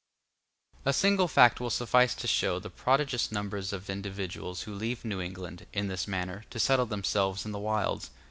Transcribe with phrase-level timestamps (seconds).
[0.85, 5.21] ]A single fact will suffice to show the prodigious number of individuals who leave New
[5.21, 8.09] England, in this manner, to settle themselves in the wilds.